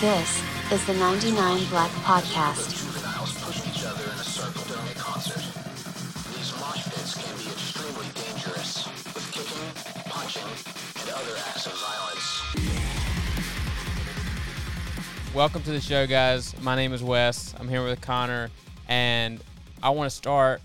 [0.00, 2.70] This is the 99 Black Podcast.
[2.70, 5.42] juveniles push each other in a circle during a concert.
[6.36, 9.58] These mosh pits can be extremely dangerous, with kicking,
[10.08, 10.44] punching,
[11.00, 12.44] and other acts of violence.
[15.34, 16.54] Welcome to the show, guys.
[16.62, 17.56] My name is Wes.
[17.58, 18.50] I'm here with Connor,
[18.86, 19.40] and
[19.82, 20.62] I want to start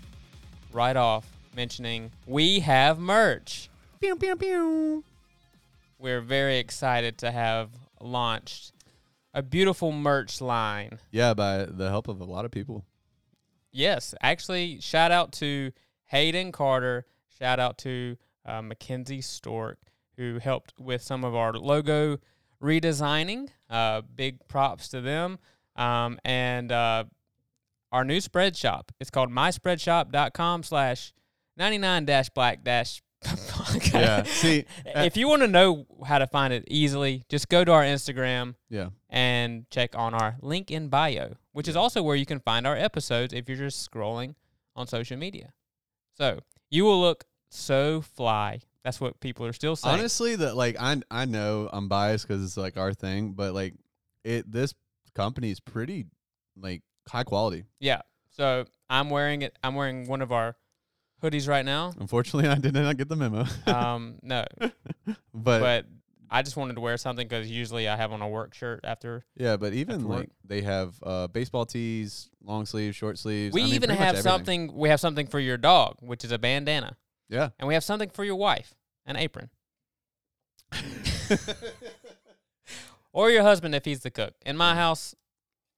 [0.72, 1.26] right off
[1.56, 3.68] mentioning we have merch.
[4.00, 5.02] Pew, pew, pew.
[5.98, 7.70] We're very excited to have
[8.00, 8.73] launched
[9.34, 10.98] a beautiful merch line.
[11.10, 12.84] Yeah, by the help of a lot of people.
[13.72, 15.72] Yes, actually, shout out to
[16.06, 17.06] Hayden Carter.
[17.38, 18.16] Shout out to
[18.46, 19.78] uh, Mackenzie Stork,
[20.16, 22.18] who helped with some of our logo
[22.62, 23.48] redesigning.
[23.68, 25.38] Uh, big props to them.
[25.74, 27.04] Um, and uh,
[27.90, 28.92] our new spread shop.
[29.00, 31.12] It's called myspreadshop.com slash
[31.56, 33.02] 99 dash black dash.
[33.92, 34.22] Yeah.
[34.24, 37.82] See, if you want to know how to find it easily, just go to our
[37.82, 38.88] Instagram yeah.
[39.14, 42.76] And check on our link in bio, which is also where you can find our
[42.76, 44.34] episodes if you're just scrolling
[44.74, 45.52] on social media.
[46.18, 48.60] So you will look so fly.
[48.82, 50.00] That's what people are still saying.
[50.00, 53.74] Honestly, that like I I know I'm biased because it's like our thing, but like
[54.24, 54.74] it this
[55.14, 56.06] company is pretty
[56.56, 57.64] like high quality.
[57.78, 58.02] yeah.
[58.36, 59.56] So I'm wearing it.
[59.62, 60.56] I'm wearing one of our
[61.22, 61.92] hoodies right now.
[62.00, 63.46] Unfortunately, I did not get the memo.
[63.66, 64.44] Um, no,
[65.32, 65.86] but, but
[66.30, 69.24] I just wanted to wear something because usually I have on a work shirt after.
[69.36, 73.54] yeah, but even like they have uh baseball tees, long sleeves, short sleeves.
[73.54, 74.74] We I mean, even have something.
[74.74, 76.96] We have something for your dog, which is a bandana,
[77.28, 77.50] Yeah.
[77.58, 78.74] and we have something for your wife,
[79.06, 79.50] an apron.
[83.12, 84.34] or your husband if he's the cook.
[84.44, 85.14] In my house,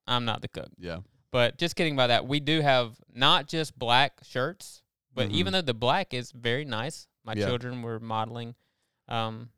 [0.06, 0.70] I'm not the cook.
[0.78, 0.98] Yeah.
[1.32, 4.82] But just kidding about that, we do have not just black shirts,
[5.14, 5.32] but Mhm.
[5.32, 7.46] even though the black is very nice, my Yeah.
[7.46, 8.54] children were modeling
[9.08, 9.50] um,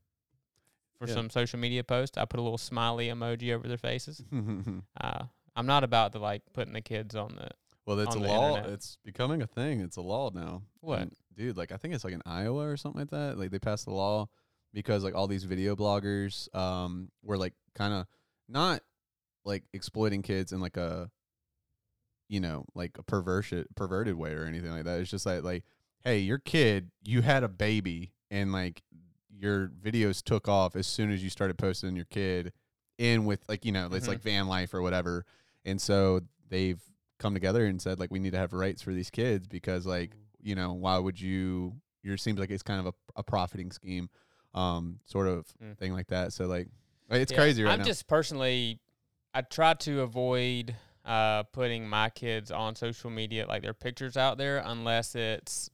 [0.99, 1.15] for Yeah.
[1.15, 2.19] some social media post.
[2.19, 4.23] I put a little smiley emoji over their faces.
[5.01, 5.25] Uh,
[5.57, 7.49] I'm not about to like putting the kids on the
[7.87, 8.49] well, it's a law.
[8.49, 8.73] internet.
[8.75, 9.81] It's becoming a thing.
[9.81, 10.63] It's a law now.
[10.81, 11.01] What?
[11.01, 13.39] And, dude, like I think it's like in Iowa or something like that.
[13.39, 14.29] Like they passed the law
[14.75, 18.07] because like all these video bloggers um were like kind of
[18.49, 18.83] not
[19.45, 21.11] like exploiting kids in like a
[22.29, 25.01] you know, like a perversion perverted way or anything like that.
[25.01, 25.65] It's just like like
[26.05, 28.83] hey, your kid, you had a baby and like
[29.39, 32.53] your videos took off as soon as you started posting your kid
[32.99, 34.09] in with like, you know, it's Mhm.
[34.09, 35.25] like van life or whatever.
[35.65, 36.81] And so they've
[37.19, 40.13] come together and said like we need to have rights for these kids because like,
[40.41, 44.09] you know, why would you you're seems like it's kind of a, a profiting scheme
[44.55, 45.77] um sort of Mm.
[45.79, 46.33] thing like that.
[46.33, 46.69] So like
[47.11, 47.85] it's Yeah, crazy right I'm now.
[47.85, 48.81] just personally,
[49.35, 50.75] I try to avoid
[51.05, 55.71] uh, putting my kids on social media, like their pictures out there, unless it's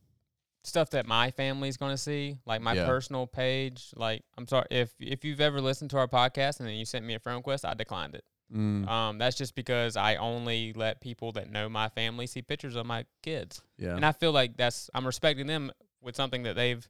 [0.64, 2.86] stuff that my family's going to see, like my Yeah.
[2.86, 3.91] personal page.
[3.97, 7.04] Like, I'm sorry if if you've ever listened to our podcast and then you sent
[7.04, 8.25] me a friend request, I declined it.
[8.54, 12.76] Mm, Um, that's just because I only let people that know my family see pictures
[12.76, 13.97] of my kids, yeah.
[13.97, 16.86] and I feel like that's I'm respecting them with something that they've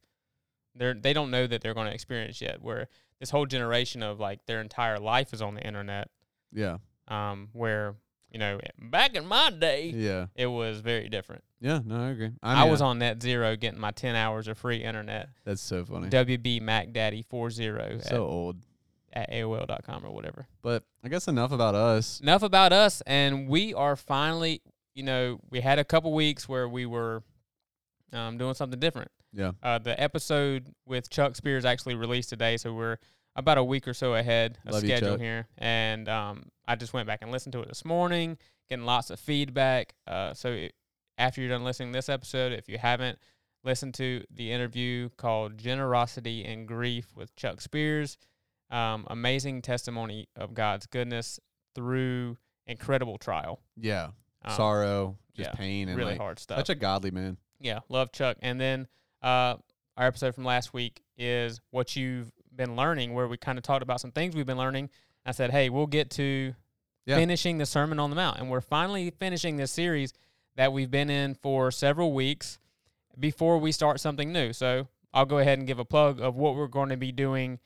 [0.75, 2.61] they're they don't know that they're going to experience yet.
[2.61, 2.89] Where
[3.21, 6.11] this whole generation of like their entire life is on the internet.
[6.53, 6.79] yeah.
[7.07, 7.95] Um, where
[8.35, 10.27] you know back in my day Yeah.
[10.35, 11.43] it was very different.
[11.61, 12.33] Yeah, no, I agree.
[12.43, 15.31] I, mean, was uh, on NetZero getting my ten hours of free internet.
[15.47, 16.09] That's so funny.
[16.11, 18.57] WB Mac Daddy four zero so old.
[19.13, 20.47] at, at AOL.com or whatever.
[20.61, 22.21] But I guess enough about us.
[22.21, 24.61] enough about us and we are finally
[24.95, 27.23] you know we had a couple weeks where we were
[28.13, 29.53] um, doing something different Yeah.
[29.63, 32.99] uh, the episode with chuck spears actually released today so we're
[33.37, 37.07] about a week or so ahead of Love schedule here and um, i just went
[37.07, 40.75] back and listened to it this morning getting lots of feedback uh, so it,
[41.19, 43.19] after you're done listening to this episode if you haven't
[43.65, 48.19] listened to the interview called generosity and grief with chuck spears
[48.71, 51.39] um, amazing testimony of god's goodness
[51.75, 52.37] through
[52.67, 53.61] incredible trial.
[53.77, 54.09] Yeah.
[54.45, 56.59] Um, Sorrow, just yeah, pain and really like hard stuff.
[56.59, 57.39] such a godly man.
[57.61, 58.37] yeah, love Chuck.
[58.43, 58.87] And then
[59.23, 59.57] uh,
[59.97, 63.83] our episode from last week is what you've been learning, where we kind of talked
[63.83, 64.91] about some things we've been learning.
[65.27, 66.55] I said, hey, we'll get to
[67.07, 67.17] Yeah.
[67.17, 70.13] finishing the Sermon on the Mount, and we're finally finishing this series
[70.57, 72.59] that we've been in for several weeks
[73.19, 74.53] before we start something new.
[74.53, 77.59] So I'll go ahead and give a plug of what we're going to be doing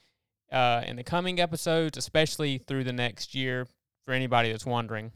[0.53, 3.67] uh, in the coming episodes, especially through the next year.
[4.05, 5.13] For anybody that's wondering,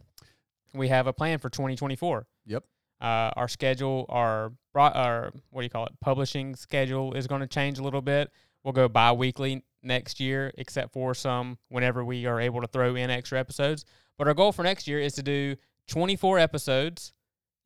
[0.75, 2.27] we have a plan for 2024.
[2.45, 2.65] Yep.
[3.01, 5.93] Uh, our schedule, our our what do you call it?
[6.01, 8.31] Publishing schedule is going to change a little bit.
[8.65, 13.11] We'll go bi-weekly next year, except for some whenever we are able to throw in
[13.11, 13.85] extra episodes.
[14.19, 15.57] But our goal for next year is to do
[15.89, 17.13] 24 episodes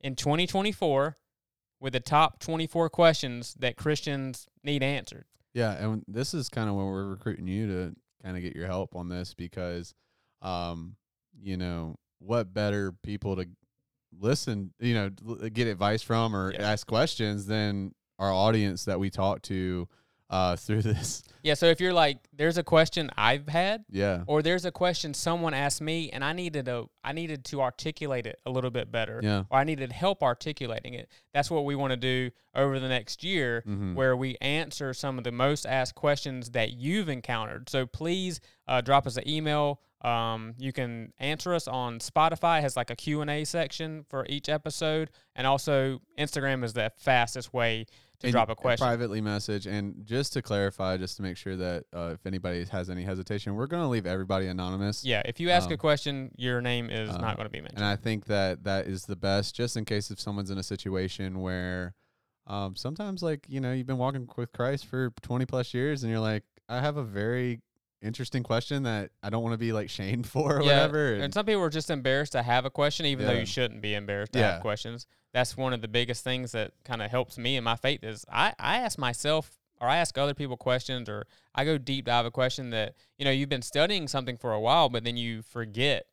[0.01, 1.15] in 2024
[1.79, 5.25] with the top 24 questions that Christians need answered.
[5.53, 8.65] Yeah, and this is kind of when we're recruiting you to kind of get your
[8.67, 9.93] help on this because
[10.41, 10.95] um,
[11.39, 13.47] you know, what better people to
[14.19, 15.09] listen, you know,
[15.49, 16.71] get advice from or Yeah.
[16.71, 19.87] ask questions than our audience that we talk to
[20.29, 21.23] uh, through this.
[21.43, 21.53] Yeah.
[21.53, 24.23] So if you're like, there's a question I've had, Yeah.
[24.27, 28.25] or there's a question someone asked me, and I needed a, I needed to articulate
[28.27, 29.43] it a little bit better, Yeah.
[29.49, 31.09] or I needed help articulating it.
[31.33, 33.95] That's what we want to do over the next year, Mhm.
[33.95, 37.69] where we answer some of the most asked questions that you've encountered.
[37.69, 39.79] So please uh, drop us an email.
[40.01, 42.59] Um, you can answer us on Spotify.
[42.59, 45.09] It has like a Q&A section for each episode.
[45.35, 47.85] And also Instagram is the fastest way
[48.19, 48.83] to And drop a question.
[48.83, 52.89] privately message and just to clarify just to make sure that uh, if anybody has
[52.89, 56.31] any hesitation we're going to leave everybody anonymous yeah, if you ask a Um, question,
[56.35, 57.77] your name is not going to be mentioned.
[57.79, 60.63] and i think that that is the best just in case if someone's in a
[60.63, 61.93] situation where
[62.47, 66.11] um, sometimes like you know you've been walking with christ for 20 plus years and
[66.11, 67.61] you're like i have a very
[68.01, 71.33] interesting question that i don't want to be like shamed for or whatever And, and,
[71.33, 74.33] some people are just embarrassed to have a question, even though you shouldn't be embarrassed
[74.33, 74.53] to Yeah.
[74.53, 75.07] have questions.
[75.33, 78.23] That's one of the biggest things that kind of helps me in my faith is
[78.31, 82.25] I, I ask myself or I ask other people questions or I go deep dive
[82.25, 85.41] a question that, you know, you've been studying something for a while, but then you
[85.41, 86.05] forget.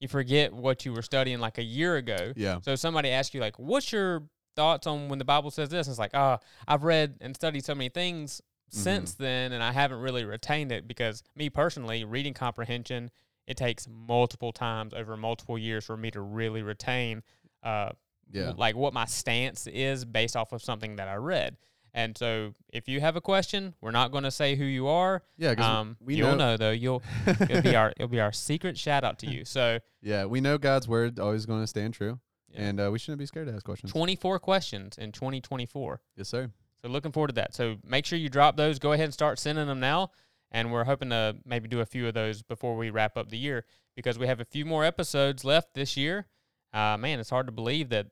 [0.00, 2.32] You forget what you were studying like a year ago.
[2.36, 4.22] yeah So somebody asks you like, "What's your
[4.56, 7.64] thoughts on when the Bible says this?" And it's like, "Ah, I've read and studied
[7.64, 8.40] so many things
[8.70, 13.10] since then, and I haven't really retained it because me personally, reading comprehension,
[13.46, 17.22] it takes multiple times over multiple years for me to really retain,
[17.62, 17.90] uh,
[18.32, 21.56] yeah like what my stance is based off of something that I read."
[21.92, 25.24] And so, if you have a question, we're not going to say who you are.
[25.36, 26.70] yeah Um, we you'll know, know though.
[26.70, 29.44] You'll it'll be our it'll be our secret shout out to you.
[29.44, 32.20] So, yeah we know god's word always going to stand true
[32.54, 32.62] Yeah.
[32.68, 36.00] and uh, we shouldn't be scared to ask questions 24 questions in 2024.
[36.16, 36.50] yes sir
[36.82, 37.54] So looking forward to that.
[37.54, 38.78] So make sure you drop those.
[38.78, 40.10] Go ahead and start sending them now.
[40.50, 43.38] And we're hoping to maybe do a few of those before we wrap up the
[43.38, 46.26] year because we have a few more episodes left this year.
[46.72, 48.06] Uh, man, it's hard to believe that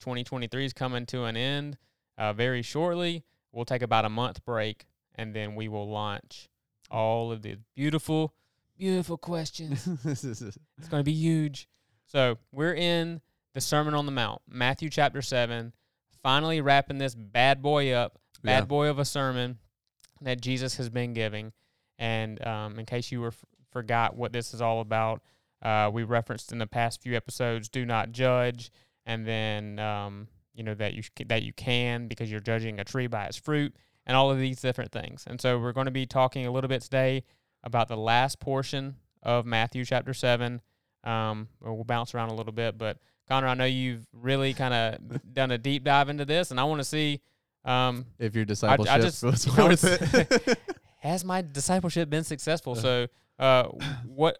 [0.00, 1.76] 2023 is coming to an end
[2.16, 3.24] uh, very shortly.
[3.52, 6.48] We'll take about a month break and then we will launch
[6.90, 8.34] all of the beautiful,
[8.78, 9.86] beautiful questions.
[10.04, 11.68] It's going to be huge.
[12.06, 13.20] So we're in
[13.54, 15.72] the Sermon on the Mount, Matthew chapter 7,
[16.26, 18.64] finally wrapping this bad boy up, bad Yeah.
[18.64, 19.58] boy of a sermon
[20.22, 21.52] that Jesus has been giving.
[22.00, 25.22] And um, in case you were f- forgot what this is all about,
[25.62, 28.72] uh, we referenced in the past few episodes, do not judge,
[29.04, 32.84] and then um, you know that you sh- that you can because you're judging a
[32.84, 35.24] tree by its fruit, and all of these different things.
[35.28, 37.22] And so we're going to be talking a little bit today
[37.62, 40.60] about the last portion of Matthew chapter seven.
[41.06, 42.98] Um, we'll bounce around a little bit, but
[43.28, 46.64] Connor, I know you've really kind of done a deep dive into this, and I
[46.64, 47.20] want to see
[47.64, 50.58] um, if your discipleship just- was I worth it
[51.00, 52.74] has my discipleship been successful?
[52.74, 53.06] So,
[53.38, 53.64] uh,
[54.04, 54.38] what?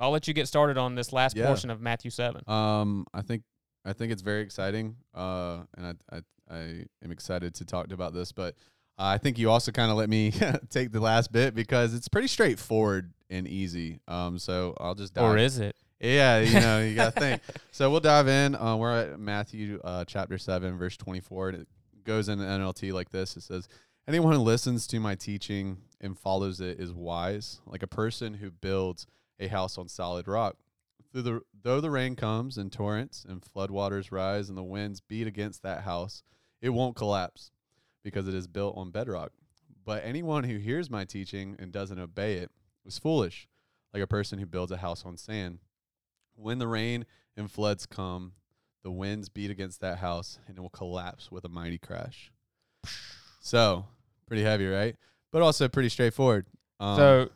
[0.00, 1.46] I'll let you get started on this last Yeah.
[1.46, 2.42] portion of Matthew seven.
[2.48, 3.42] Um, I think
[3.84, 4.96] I think it's very exciting.
[5.14, 6.20] Uh, and I I,
[6.50, 6.58] I
[7.04, 8.54] am excited to talk about this, but
[8.98, 10.32] uh, I think you also kind of let me
[10.70, 14.00] take the last bit because it's pretty straightforward and easy.
[14.08, 15.24] Um, so I'll just dive.
[15.24, 15.76] Or is it?
[16.02, 17.42] Yeah, you know, you gotta think.
[17.74, 18.54] So we'll dive in.
[18.54, 21.68] Uh, we're at Matthew uh, chapter seven, verse twenty-four, and it
[22.04, 23.34] goes in NLT like this.
[23.36, 23.66] It says,
[24.06, 28.50] "Anyone who listens to my teaching and follows it is wise, like a person who
[28.50, 29.06] builds
[29.40, 30.56] a house on solid rock.
[31.14, 35.62] The though the rain comes and torrents and floodwaters rise and the winds beat against
[35.62, 36.22] that house,
[36.60, 37.52] it won't collapse,
[38.04, 39.32] because it is built on bedrock.
[39.84, 42.50] But anyone who hears my teaching and doesn't obey it
[42.84, 43.48] is foolish,
[43.94, 45.60] like a person who builds a house on sand."
[46.34, 48.32] When the rain and floods come,
[48.82, 52.32] the winds beat against that house and it will collapse with a mighty crash.
[53.40, 53.84] So,
[54.26, 54.96] pretty heavy, right?
[55.30, 56.46] But also pretty straightforward.
[56.80, 57.28] Um, so,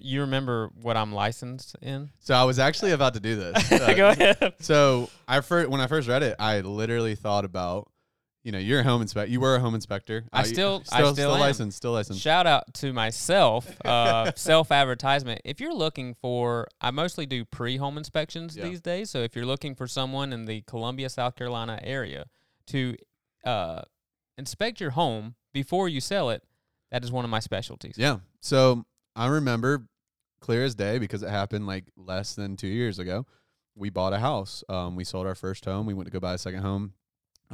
[0.00, 2.10] you- remember what I'm licensed in?
[2.20, 3.72] so I was actually about to do this.
[3.72, 4.54] Uh, Go ahead.
[4.60, 7.90] So I first when I first read it, I literally thought about,
[8.44, 9.32] you know, you're a home inspector.
[9.32, 10.24] You were a home inspector.
[10.32, 12.20] I Uh, you- still- I still, still licensed, still licensed.
[12.22, 15.40] Shout out to myself, uh, self advertisement.
[15.44, 18.64] If you're looking for, I mostly do pre home inspections Yeah.
[18.64, 19.10] these days.
[19.10, 22.26] So if you're looking for someone in the Columbia, South Carolina area
[22.66, 22.96] to
[23.44, 23.82] uh,
[24.38, 26.42] inspect your home before you sell it,
[26.90, 27.96] that is one of my specialties.
[27.98, 28.18] Yeah.
[28.40, 28.84] So
[29.16, 29.86] I remember
[30.40, 33.26] clear as day because it happened like less than two years ago.
[33.74, 34.62] We bought a house.
[34.68, 35.86] Um, we sold our first home.
[35.86, 36.92] We went to go buy a second home,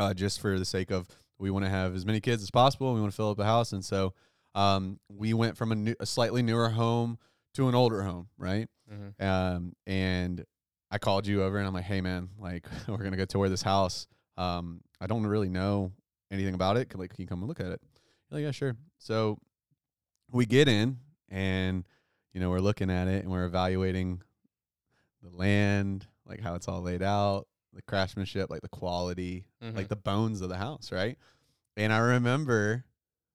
[0.00, 1.06] uh, just for the sake of
[1.38, 2.92] we want to have as many kids as possible.
[2.94, 4.14] We want to fill up the house, and so
[4.54, 7.18] um, we went from a, new, a slightly newer home
[7.54, 8.68] to an older home, right?
[8.92, 9.22] Mhm.
[9.24, 10.44] Um, and
[10.90, 13.62] I called you over, and I'm like, "Hey, man, like we're gonna go tour this
[13.62, 14.06] house.
[14.36, 15.92] Um, I don't really know
[16.30, 16.96] anything about it.
[16.98, 17.80] Like, can you come and look at it?"
[18.30, 19.38] You're like, "Yeah, sure." So
[20.32, 21.86] we get in, and
[22.32, 24.22] you know, we're looking at it and we're evaluating
[25.22, 29.74] the land, like how it's all laid out, the craftsmanship, like the quality, Mhm.
[29.76, 31.16] like the bones of the house, right?
[31.76, 32.84] And I remember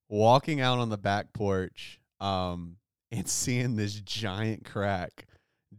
[0.09, 2.77] walking out on the back porch um
[3.11, 5.25] and seeing this giant crack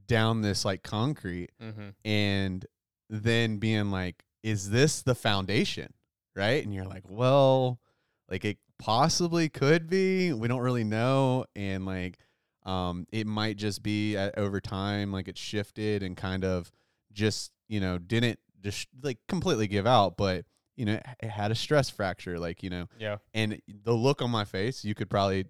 [0.08, 1.94] down this like concrete Mhm.
[2.04, 2.66] and
[3.08, 5.92] then being like is this the foundation
[6.34, 7.80] right and you're like well
[8.28, 12.18] like it possibly could be we don't really know and like
[12.64, 16.72] um it might just be at, over time like it shifted and kind of
[17.12, 20.44] just you know didn't just like completely give out but
[20.76, 23.16] you know it- had a stress fracture like you know Yeah.
[23.34, 25.46] and the look on my face you could probably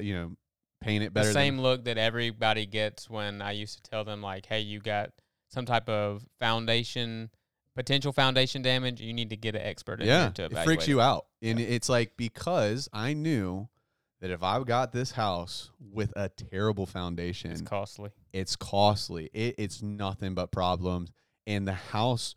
[0.00, 0.36] you know
[0.80, 4.04] paint it better the than- same look that everybody gets when I used to tell
[4.04, 5.10] them like, "Hey, you got
[5.48, 7.30] some type of foundation,
[7.74, 9.00] potential foundation damage.
[9.00, 12.16] You need to get an expert yeah, to it freaks you out, and it's like
[12.16, 13.68] because I knew
[14.20, 18.10] that if I got this house with a terrible foundation, It's costly.
[18.32, 19.30] it's costly.
[19.32, 21.10] It, it's nothing but problems,
[21.46, 22.34] and the house,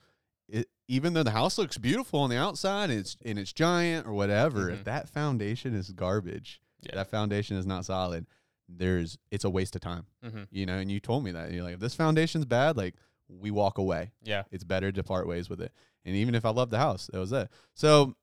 [0.51, 4.05] it, even though the house looks beautiful on the outside, and it's and it's giant
[4.05, 4.83] or whatever, if Mhm.
[4.83, 6.95] that foundation is garbage, Yeah.
[6.95, 8.27] that foundation is not solid.
[8.67, 10.77] There's it's a waste of time, hmm you know.
[10.77, 12.95] And you told me that you're like, if this foundation's bad, like
[13.29, 14.43] we walk away Yeah.
[14.51, 15.71] it's better to part ways with it.
[16.05, 17.49] And even if I love the house, that was it.
[17.75, 18.15] So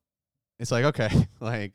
[0.59, 1.09] it's like, okay,
[1.41, 1.75] like,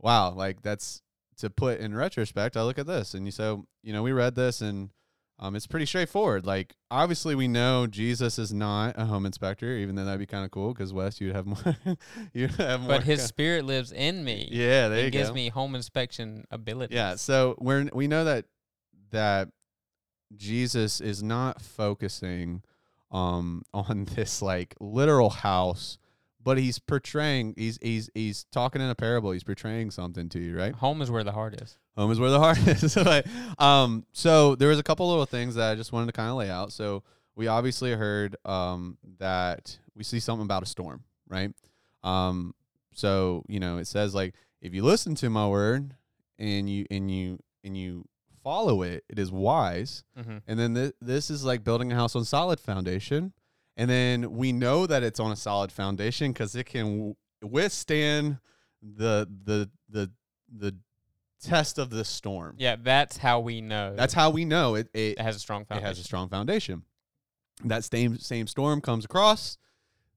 [0.00, 1.02] wow, like that's
[1.38, 2.56] to put in retrospect.
[2.56, 4.90] I look at this and you so, you know, we read this and
[5.38, 6.46] um, it's pretty straightforward.
[6.46, 10.44] Like, obviously, we know Jesus is not a home inspector, even though that'd be kind
[10.44, 11.76] of cool because Wes, you'd have more,
[12.32, 12.88] you'd have more.
[12.90, 14.48] But his co- spirit lives in me.
[14.52, 15.34] yeah, there you It gives go.
[15.34, 16.94] me home inspection ability.
[16.94, 18.44] Yeah, so we're we know that
[19.10, 19.48] that
[20.36, 22.62] Jesus is not focusing
[23.10, 25.98] um on this like literal house,
[26.42, 29.32] but he's portraying he's he's he's talking in a parable.
[29.32, 30.74] He's portraying something to you, right?
[30.76, 31.76] Home is where the heart is.
[31.96, 32.96] Home is where the heart is.
[33.04, 33.26] Like,
[33.58, 36.36] um, so there was a couple little things that I just wanted to kind of
[36.36, 36.72] lay out.
[36.72, 37.02] So
[37.36, 41.52] we obviously heard um, that we see something about a storm, right?
[42.02, 42.54] Um,
[42.94, 45.94] so you know it says like if you listen to my word
[46.38, 48.04] and you and you and you
[48.42, 50.04] follow it, it is wise.
[50.18, 50.38] Mm-hmm.
[50.46, 53.32] And then th- this is like building a house on solid foundation.
[53.76, 58.38] And then we know that it's on a solid foundation because it can w- withstand
[58.80, 60.10] the the the
[60.56, 60.76] the
[61.44, 62.56] test of the storm.
[62.58, 63.94] Yeah, that's how we know.
[63.94, 64.88] That's how we know it.
[64.94, 65.84] It, it has a strong foundation.
[65.84, 66.82] it has a strong foundation.
[67.64, 69.58] That same same storm comes across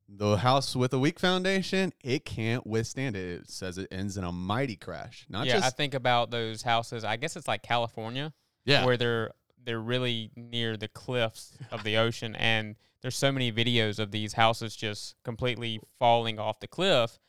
[0.10, 1.94] the house with a weak foundation.
[2.04, 3.42] It can't withstand it.
[3.42, 5.26] It says it ends in a mighty crash.
[5.30, 7.04] Not yeah, I think about those houses.
[7.04, 8.34] I guess it's like California,
[8.66, 8.86] yeah.
[8.86, 9.32] where they're
[9.64, 14.34] they're really near the cliffs of the ocean, and there's so many videos of these
[14.34, 17.20] houses just completely falling off the cliff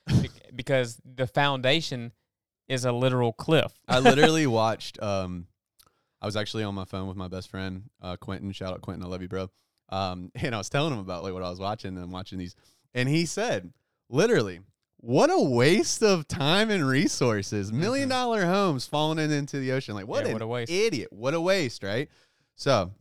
[0.55, 2.12] because the foundation
[2.68, 3.72] is a literal cliff.
[3.88, 5.02] I literally watched.
[5.02, 5.46] Um,
[6.20, 8.50] I was actually on my phone with my best friend uh, Quentin.
[8.52, 9.50] Shout out Quentin, I love you, bro.
[9.88, 12.54] Um, and I was telling him about like what I was watching and watching these,
[12.94, 13.72] and he said,
[14.08, 14.60] literally,
[15.00, 17.70] what a waste of time and resources.
[17.70, 19.94] 1000000 dollar homes falling in- into the ocean.
[19.94, 20.72] Like what Yeah, an what a waste.
[20.72, 21.12] idiot.
[21.12, 22.08] What a waste, right?
[22.56, 22.92] So,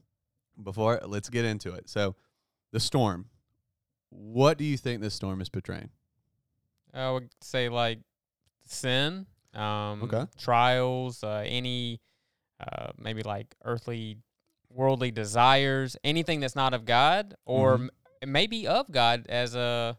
[0.61, 1.89] before let's get into it.
[1.89, 2.15] So,
[2.71, 3.25] the storm.
[4.09, 5.89] What do you think this storm is portraying?
[6.93, 7.99] I would say like
[8.65, 10.25] sin, um, Okay.
[10.37, 11.99] trials, uh, any
[12.59, 14.17] uh, maybe like earthly,
[14.69, 17.89] worldly desires, anything that's not of God, or Mhm.
[18.23, 19.97] m- maybe of God as a,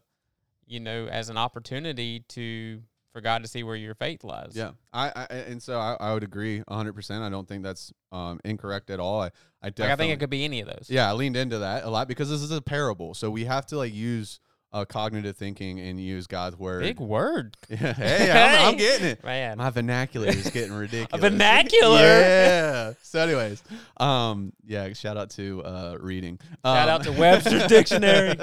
[0.67, 4.51] you know, as an opportunity to for God to see where your faith lies.
[4.55, 6.93] Yeah, I, I and so I, I would agree 100.
[6.93, 9.21] percent I don't think that's um, incorrect at all.
[9.21, 9.29] I, I
[9.67, 10.87] like definitely, I think it could be any of those.
[10.89, 13.65] yeah, I leaned into that a lot because this is a parable, so we have
[13.67, 14.39] to like use
[14.71, 16.81] uh, cognitive thinking and use God's word.
[16.83, 19.23] Big word, Yeah, hey, I'm, I'm getting it.
[19.23, 19.57] man.
[19.57, 21.21] My vernacular is getting ridiculous.
[21.21, 21.99] vernacular?
[21.99, 22.93] yeah.
[23.01, 23.63] So, anyways,
[23.97, 26.39] um, yeah, shout out to uh, reading.
[26.63, 28.35] Shout Um, out to Webster's Dictionary.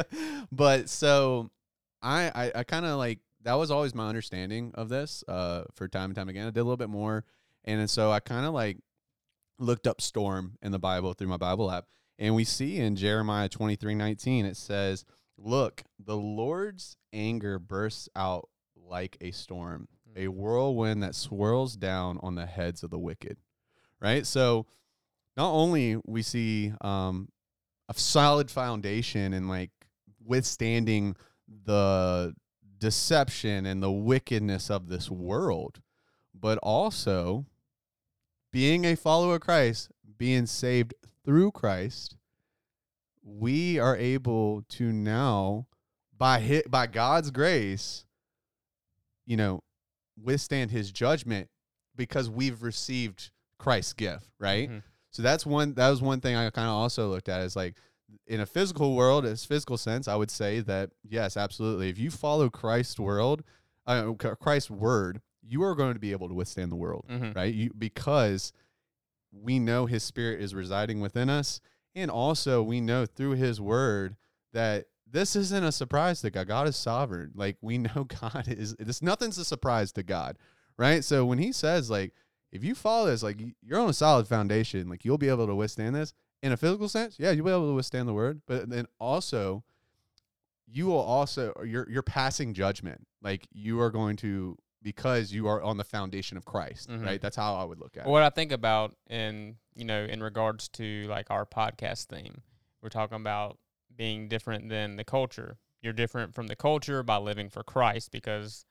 [0.50, 1.50] but so,
[2.02, 5.22] I I, I kind of like that was always my understanding of this.
[5.28, 7.24] Uh, for time and time again, I did a little bit more,
[7.64, 8.78] and so I kind of like
[9.58, 11.84] looked up storm in the Bible through my Bible app,
[12.18, 15.04] and we see in Jeremiah twenty three nineteen it says,
[15.38, 22.34] "Look, the Lord's anger bursts out like a storm." a whirlwind that swirls down on
[22.34, 23.36] the heads of the wicked.
[24.00, 24.26] Right?
[24.26, 24.66] So
[25.36, 27.28] not only we see um
[27.88, 29.70] a solid foundation and like
[30.24, 31.14] withstanding
[31.64, 32.34] the
[32.78, 35.80] deception and the wickedness of this world,
[36.34, 37.46] but also
[38.50, 42.16] being a follower of Christ, being saved through Christ,
[43.28, 45.66] we are able to now
[46.16, 48.04] by hit by God's grace,
[49.26, 49.62] you know,
[50.22, 51.48] withstand his judgment
[51.96, 54.70] because we've received Christ's gift, right?
[54.70, 54.82] Mhm.
[55.10, 55.74] So that's one.
[55.74, 57.76] That was one thing I kind of also looked at is like
[58.26, 61.88] in a physical world, as physical sense, I would say that yes, absolutely.
[61.88, 63.42] If you follow Christ's world,
[63.86, 67.34] uh, Christ's word, you are going to be able to withstand the world, Mhm.
[67.34, 67.52] right?
[67.52, 68.52] You because
[69.32, 71.60] we know His Spirit is residing within us,
[71.96, 74.16] and also we know through His word
[74.52, 76.46] that this isn't a surprise to God.
[76.46, 77.32] God is sovereign.
[77.34, 78.76] Like we know God is.
[78.78, 80.36] This nothing's a surprise to God,
[80.76, 81.02] right?
[81.02, 82.12] So when He says like
[82.52, 85.54] if you follow this, like you're on a solid foundation, like you'll be able to
[85.54, 87.16] withstand this in a physical sense.
[87.18, 89.64] Yeah, you'll be able to withstand the word, but then also
[90.66, 93.06] you will also you're you're passing judgment.
[93.22, 97.04] Like you are going to because you are on the foundation of Christ, Mhm.
[97.04, 97.20] right?
[97.20, 98.08] That's how I would look at it.
[98.10, 102.42] What I think about in you know in regards to like our podcast theme,
[102.82, 103.58] we're talking about
[103.94, 105.58] being different than the culture.
[105.80, 108.64] You're different from the culture by living for Christ because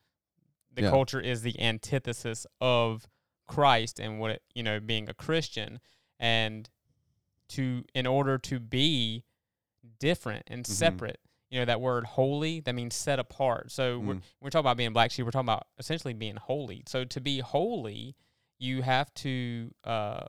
[0.71, 0.89] the Yeah.
[0.89, 3.07] culture is the antithesis of
[3.47, 5.79] Christ and what it, you know being a Christian
[6.19, 6.69] and
[7.49, 9.23] to in order to be
[9.99, 10.69] different and Mhm.
[10.69, 11.19] separate.
[11.55, 13.71] You know that word holy that means set apart.
[13.71, 14.21] So we're, Mm.
[14.41, 15.23] we're talking about being black sheep.
[15.23, 16.83] We're talking about essentially being holy.
[16.85, 18.17] So to be holy,
[18.59, 20.25] you have to uh,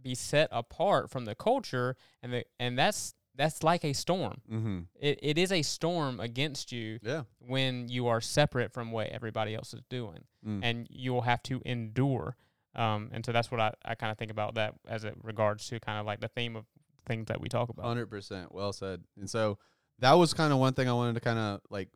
[0.00, 4.40] be set apart from the culture, and the and that's that's like a storm.
[4.50, 4.78] Mm-hmm.
[4.98, 7.24] It, it is a storm against you Yeah.
[7.40, 10.60] when you are separate from what everybody else is doing, Mm.
[10.62, 12.36] and you will have to endure.
[12.74, 15.68] Um, and so that's what I, I kind of think about that as it regards
[15.68, 16.64] to kind of like the theme of
[17.06, 17.84] things that we talk about.
[17.84, 18.50] Hundred percent.
[18.54, 19.04] Well said.
[19.18, 19.58] And so
[20.00, 21.88] that was kind of one thing I wanted to kind of like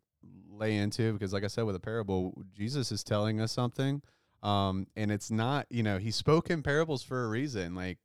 [0.49, 4.01] lay into because, like I said, with a parable, Jesus is telling us something,
[4.41, 7.75] um, and it's not you know he spoke in parables for a reason.
[7.75, 7.99] Like,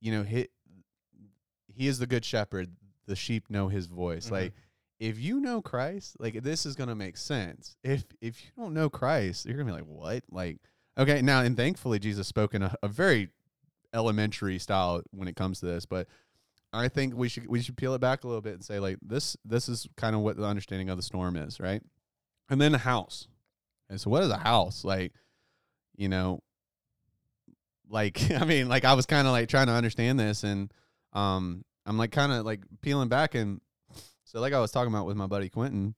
[0.00, 0.48] you know, he
[1.74, 2.70] he is the good shepherd.
[3.06, 4.28] The sheep know his voice.
[4.28, 4.32] Mhm.
[4.32, 4.52] Like,
[4.98, 7.76] if you know Christ, like this is gonna make sense.
[7.82, 10.24] If if you don't know Christ, you're gonna be like, what?
[10.30, 10.58] Like,
[10.96, 13.28] okay, now and thankfully Jesus spoke in a, a very
[13.92, 16.08] elementary style when it comes to this, but
[16.74, 18.98] I think we should we should peel it back a little bit and say like
[19.00, 21.82] this this is kind of what the understanding of the storm is, right?
[22.50, 23.28] And then a house.
[23.88, 24.84] And so what is a house?
[24.84, 25.12] Like,
[25.96, 26.40] you know,
[27.88, 30.72] like I mean, like I was kind of like trying to understand this and
[31.12, 33.60] um I'm like kind of like peeling back and
[34.24, 35.94] so like I was talking about with my buddy Quentin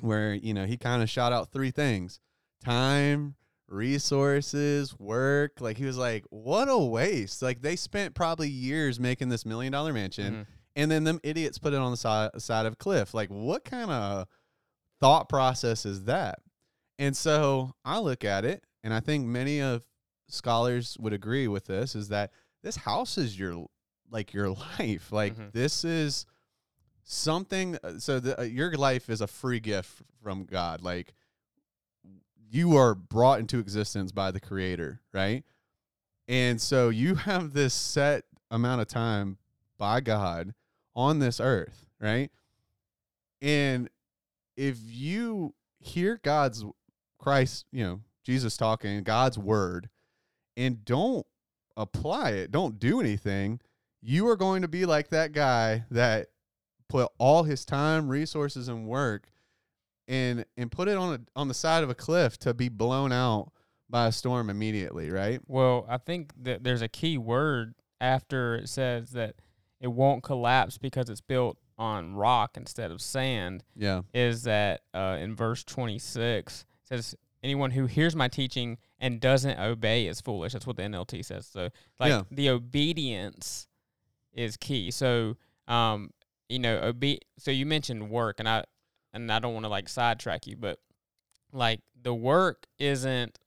[0.00, 2.20] where, you know, he kind of shot out three things.
[2.64, 3.34] Time,
[3.70, 5.60] resources, work.
[5.60, 9.72] Like he was like, "What a waste!" Like they spent probably years making this million
[9.72, 10.46] dollar mansion, Mhm.
[10.76, 13.14] and then them idiots put it on the side side of cliff.
[13.14, 14.26] Like what kind of
[15.00, 16.40] thought process is that?
[16.98, 19.86] And so I look at it, and I think many of
[20.28, 23.66] scholars would agree with this: is that this house is your
[24.10, 25.12] like your life.
[25.12, 25.52] Like Mhm.
[25.52, 26.26] this is
[27.04, 27.78] something.
[27.82, 30.82] uh, So the, uh, your life is a free gift from God.
[30.82, 31.14] Like
[32.50, 35.44] you are brought into existence by the creator, right?
[36.26, 39.38] And so you have this set amount of time
[39.78, 40.54] by God
[40.94, 42.30] on this earth, right?
[43.40, 43.88] And
[44.56, 46.64] if you hear God's
[47.18, 49.88] Christ, you know, Jesus talking, God's word,
[50.56, 51.26] and don't
[51.76, 53.60] apply it, don't do anything,
[54.02, 56.28] you are going to be like that guy that
[56.88, 59.28] put all his time, resources, and work
[60.10, 63.12] and and put it on a on the side of a cliff to be blown
[63.12, 63.52] out
[63.88, 65.40] by a storm immediately, right?
[65.46, 69.36] Well, I think that there's a key word after it says that
[69.80, 73.64] it won't collapse because it's built on rock instead of sand.
[73.74, 74.02] Yeah.
[74.12, 79.58] Is that uh, in verse 26 it says anyone who hears my teaching and doesn't
[79.58, 80.52] obey is foolish.
[80.52, 81.46] That's what the NLT says.
[81.46, 82.22] So like Yeah.
[82.30, 83.68] the obedience
[84.32, 84.90] is key.
[84.90, 85.36] So
[85.68, 86.10] um
[86.48, 88.64] you know obe- so you mentioned work and I
[89.12, 90.78] and I don't want to like sidetrack you, but
[91.52, 93.38] like the work isn't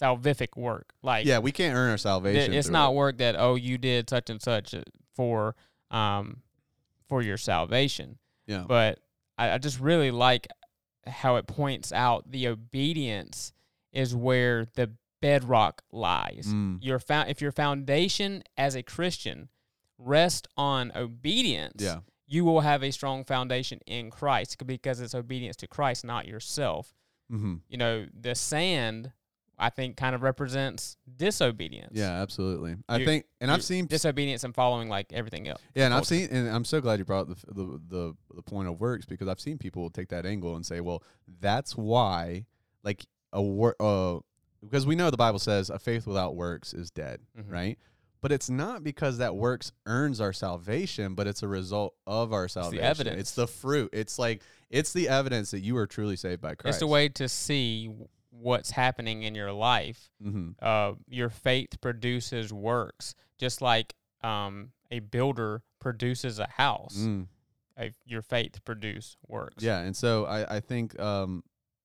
[0.00, 0.92] salvific work.
[1.02, 2.52] Like Yeah, we can't earn our salvation.
[2.54, 2.96] it's not it.
[2.96, 4.82] work that oh you did such and such uh,
[5.14, 5.54] for
[5.90, 6.38] um
[7.08, 8.64] for your salvation Yeah.
[8.66, 8.98] but
[9.36, 10.48] I, I just really like
[11.06, 13.52] how it points out the obedience
[13.92, 16.78] is where the bedrock lies Mm.
[16.80, 19.50] your found if your foundation as a christian
[19.98, 21.98] rest on obedience Yeah.
[22.32, 26.94] You will have a strong foundation in christ because it's obedience to christ not yourself
[27.30, 27.54] Mm-hmm.
[27.68, 29.12] you know the sand
[29.58, 32.76] i think kind of represents disobedience Yeah, absolutely.
[32.88, 35.60] I You- think, and I've seen, disobedience and following like everything else.
[35.74, 38.68] yeah, and I've seen, and I'm so glad you brought the, the the the point
[38.68, 41.02] of works because I've seen people take that angle and say, well,
[41.40, 42.46] that's why,
[42.82, 44.18] like a work, uh,
[44.62, 47.50] because we know the Bible says a faith without works is dead, Mhm.
[47.50, 47.78] right?
[48.22, 52.48] But it's not because that works earns our salvation, but it's a result of our
[52.48, 52.76] salvation.
[52.76, 53.20] It's the evidence.
[53.20, 53.90] It's the fruit.
[53.92, 56.76] It's like it's the evidence that you are truly saved by Christ.
[56.76, 57.90] It's a way to see
[58.30, 60.08] what's happening in your life.
[60.24, 60.50] Mm-hmm.
[60.62, 67.26] Uh, your faith produces works, just like um, a builder produces a house, Mm.
[67.76, 69.64] a, your faith produce works.
[69.64, 71.42] Yeah, and so I I think um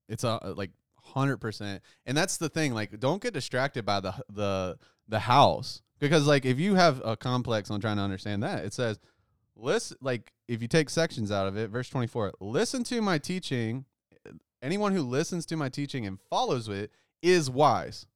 [0.08, 0.70] it's a like
[1.02, 2.74] hundred percent, and that's the thing.
[2.74, 7.16] Like, don't get distracted by the the the house because like if you have a
[7.16, 9.00] complex on trying to understand that, it says
[9.56, 13.18] listen like if you take sections out of it, verse twenty four, listen to my
[13.18, 13.86] teaching.
[14.62, 16.92] Anyone who listens to my teaching and follows it
[17.22, 18.08] is wise,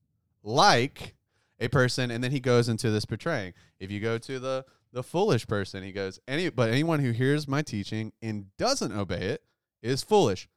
[0.43, 1.15] like
[1.60, 2.10] a person.
[2.10, 3.54] And then he goes into this portraying.
[3.80, 7.47] If you go to the the foolish person, he goes any but anyone who hears
[7.47, 9.43] my teaching and doesn't obey it
[9.82, 10.47] is foolish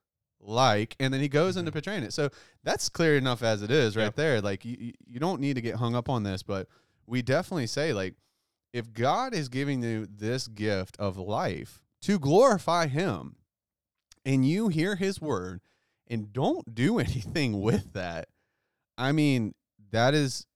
[0.47, 1.75] like and then he goes into Mhm.
[1.75, 2.29] portraying it so
[2.63, 4.15] that's clear enough as it is right Yep.
[4.17, 6.69] there like you, you- you don't need to get hung up on this but
[7.07, 8.15] we definitely say like
[8.73, 13.37] if god is giving you this gift of life to glorify him
[14.27, 15.61] and you hear his word
[16.09, 18.29] and don't do anything with that
[18.99, 19.55] i mean
[19.91, 20.47] that is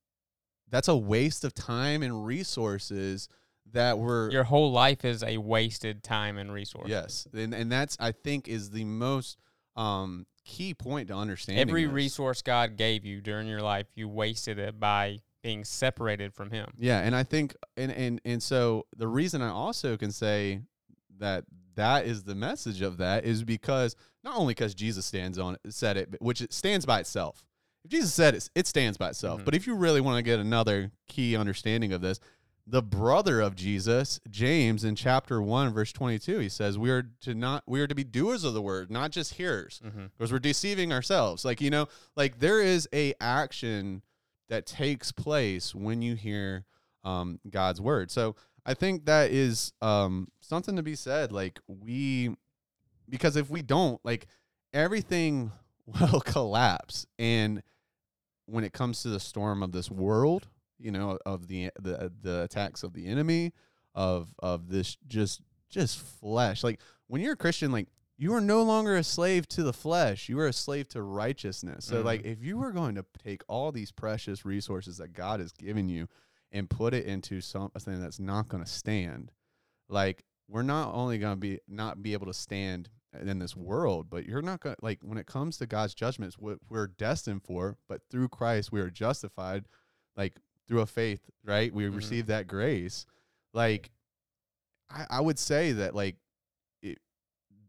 [0.69, 3.27] that's a waste of time and resources
[3.71, 6.87] that were Your whole life is a wasted time and resource.
[6.89, 9.37] Yes, and and that's I think is the most
[9.79, 11.59] um key point to understand.
[11.59, 11.93] Every this.
[11.93, 16.67] resource God gave you during your life, you wasted it by being separated from Him.
[16.77, 20.61] Yeah, and I think and and and so the reason I also can say
[21.19, 25.55] that that is the message of that is because not only because Jesus stands on
[25.63, 27.45] it, said it, which it stands by itself.
[27.85, 29.41] If Jesus said it, it stands by itself.
[29.41, 29.45] Mhm.
[29.45, 32.19] But if you really want to get another key understanding of this,
[32.69, 37.33] the brother of Jesus, James, in chapter one, verse twenty-two, he says, "We are to
[37.33, 40.05] not we are to be doers of the word, not just hearers." Mm-hmm.
[40.17, 41.43] because we're deceiving ourselves.
[41.43, 44.03] Like you know, like there is a action
[44.49, 46.65] that takes place when you hear
[47.03, 48.11] um, God's word.
[48.11, 51.31] So I think that is um, something to be said.
[51.31, 52.35] Like we,
[53.07, 54.27] because if we don't, like
[54.73, 55.51] everything
[55.85, 57.07] will collapse.
[57.17, 57.63] And
[58.45, 60.47] when it comes to the storm of this world,
[60.79, 63.53] you know, of the the the attacks of the enemy,
[63.93, 67.87] of of this just just flesh, like when you're a Christian, like
[68.19, 70.27] you are no longer a slave to the flesh.
[70.27, 71.85] You are a slave to righteousness.
[71.85, 72.33] So, like, mm-hmm.
[72.33, 76.09] if you were going to take all these precious resources that God has given you
[76.51, 79.31] and put it into something that's not going to stand,
[79.87, 84.07] like, we're not only going to be not be able to stand in this world,
[84.09, 87.43] but you're not going to like when it comes to God's judgments, what we're destined
[87.43, 87.77] for.
[87.87, 89.63] But through Christ, we are justified,
[90.17, 90.35] like
[90.69, 91.73] through a faith, right?
[91.73, 91.95] We Mhm.
[91.97, 93.05] receive that grace.
[93.53, 93.89] Like,
[94.89, 96.15] I, I would say that like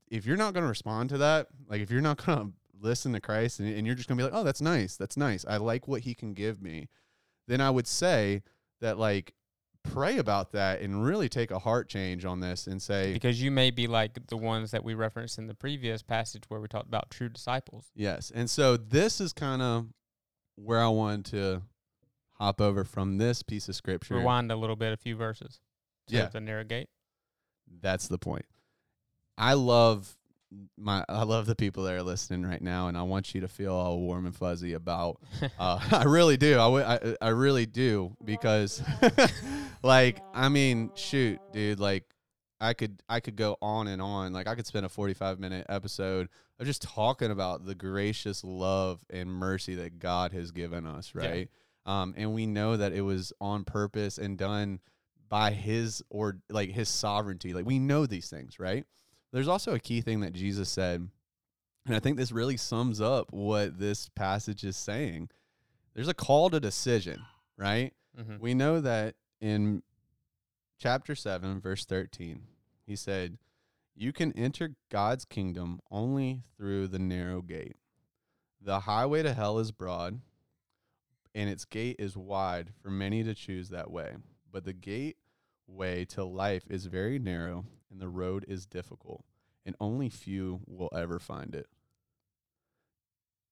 [0.09, 3.13] if you're not going to respond to that, like if you're not going to listen
[3.13, 4.97] to Christ and, and you're just going to be like, oh, that's nice.
[4.97, 5.45] That's nice.
[5.49, 6.89] I like what he can give me.
[7.49, 8.43] Then I would say
[8.81, 9.35] that like
[9.85, 13.51] pray about that and really take a heart change on this and say, Because you
[13.51, 16.89] may be like the ones that we referenced in the previous passage where we talked
[16.89, 17.87] about true disciples.
[17.95, 18.31] yes.
[18.35, 19.87] And so this is kind of
[20.57, 21.63] where I wanted to
[22.41, 24.17] hop over from this piece of scripture.
[24.17, 25.61] Rewind a little bit, a few verses.
[26.09, 26.27] To Yeah.
[26.27, 26.89] The narrow gate.
[27.81, 28.47] That's the point.
[29.39, 30.17] I love
[30.77, 33.49] my I love the people that are listening right now, and I want you to
[33.49, 35.21] feel all warm and fuzzy about.
[35.59, 36.55] Uh, I really do.
[36.55, 38.83] I, w- I I really do because,
[39.83, 42.05] like, I mean, shoot, dude, like,
[42.61, 44.33] I could I could go on and on.
[44.33, 48.43] Like, I could spend a forty five minute episode of just talking about the gracious
[48.43, 51.23] love and mercy that God has given us, Yeah.
[51.87, 54.81] Um, and we know that it was on purpose and done
[55.29, 57.53] by his or like his sovereignty.
[57.53, 58.85] Like we know these things, right?
[59.33, 61.09] There's also a key thing that Jesus said,
[61.87, 65.31] and I think this really sums up what this passage is saying.
[65.95, 67.23] There's a call to decision,
[67.57, 67.93] right?
[68.17, 69.83] hmm We know that in
[70.79, 72.43] chapter 7, verse 13,
[72.87, 73.39] he said,
[73.95, 77.77] You can enter God's kingdom only through the narrow gate.
[78.61, 80.21] The highway to hell is broad,
[81.35, 84.15] and its gate is wide for many to choose that way.
[84.51, 89.25] But the gateway to life is very narrow, and the road is difficult,
[89.65, 91.67] and only few will ever find it.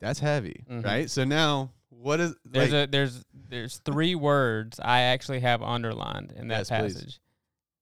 [0.01, 0.85] That's heavy, Mhm.
[0.85, 1.11] right?
[1.11, 6.33] So now, what is There's like, a there's there's three words I actually have underlined
[6.33, 6.95] in that Yes, please.
[6.95, 7.21] passage.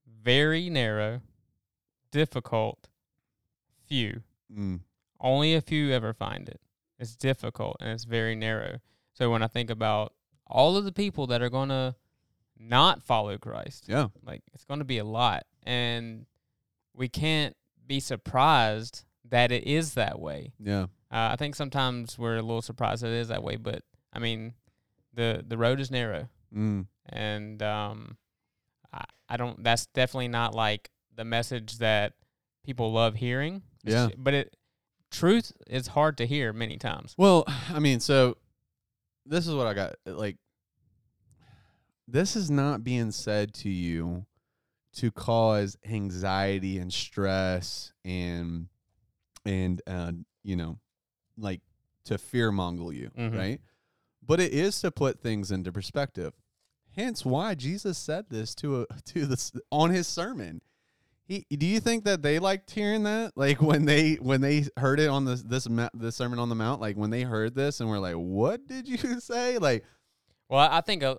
[0.06, 1.20] Very narrow,
[2.10, 2.88] difficult,
[3.86, 4.22] few.
[4.50, 4.80] mm,
[5.20, 6.60] Only a few ever find it.
[6.98, 8.80] It's difficult and it's very narrow.
[9.16, 10.12] So when I think about
[10.46, 11.94] all of the people that are going to
[12.58, 16.26] not follow Christ, yeah, like it's going to be a lot and
[16.94, 20.52] we can't be surprised that it is that way.
[20.58, 20.84] yeah.
[21.10, 24.18] Uh, I think sometimes we're a little surprised that it is that way, but I
[24.18, 24.54] mean,
[25.14, 26.86] the the road is narrow, Mm.
[27.08, 28.16] and um,
[28.92, 29.62] I, I don't.
[29.62, 32.14] That's definitely not like the message that
[32.64, 33.62] people love hearing.
[33.84, 34.08] Yeah.
[34.18, 34.56] but it
[35.12, 37.14] truth is hard to hear many times.
[37.16, 38.36] Well, I mean, so
[39.26, 39.94] this is what I got.
[40.06, 40.36] Like,
[42.08, 44.26] this is not being said to you
[44.94, 48.68] to cause anxiety and stress and
[49.44, 50.12] and uh,
[50.42, 50.78] you know
[51.36, 51.60] like
[52.04, 53.36] to fear mongle you Mhm.
[53.36, 53.60] right
[54.24, 56.32] but it is to put things into perspective
[56.94, 60.62] hence why jesus said this to a to this on his sermon
[61.26, 65.00] he, do you think that they liked hearing that like when they when they heard
[65.00, 67.90] it on this this this sermon on the mount like when they heard this and
[67.90, 69.84] were like what did you say like
[70.48, 71.16] Well, I think uh,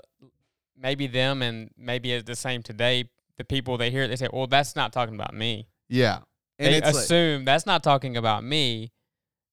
[0.80, 3.10] maybe them and maybe it's the same today.
[3.38, 6.20] The people they hear it, they say, "Well, that's not talking about me." yeah
[6.60, 8.92] and they it's like, assume that's not talking about me,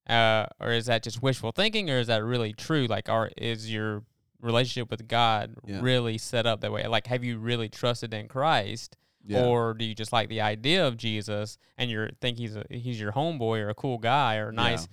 [0.09, 2.87] uh, or is that just wishful thinking, or is that really true?
[2.87, 4.05] Like, are is your
[4.41, 5.81] relationship with God Yeah.
[5.83, 6.87] really set up that way?
[6.87, 9.45] Like, have you really trusted in Christ, yeah.
[9.45, 13.01] or do you just like the idea of Jesus and you think he's a he's
[13.01, 14.87] your homeboy or a cool guy or a nice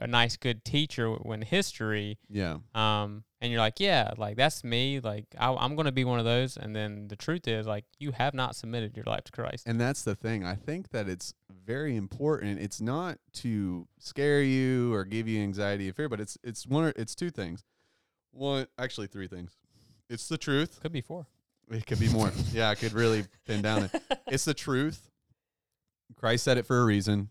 [0.00, 2.18] a nice good teacher when history?
[2.28, 5.00] yeah um, and you're like, yeah, like that's me.
[5.00, 6.56] Like I, I'm going to be one of those.
[6.56, 9.64] And then the truth is, like, you have not submitted your life to Christ.
[9.66, 10.46] And that's the thing.
[10.46, 11.34] I think that it's
[11.66, 12.58] very important.
[12.58, 16.84] It's not to scare you or give you anxiety and fear, but it's it's one.
[16.84, 17.64] or- It's two things.
[18.32, 19.58] One, actually, three things.
[20.08, 20.80] It's the truth.
[20.80, 21.26] Could be four.
[21.70, 22.30] It could be more.
[22.52, 24.02] yeah, I could really pin down it.
[24.26, 25.10] It's the truth.
[26.16, 27.30] Christ said it for a reason.